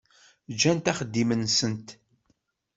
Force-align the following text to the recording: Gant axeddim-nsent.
Gant 0.59 0.89
axeddim-nsent. 0.91 1.87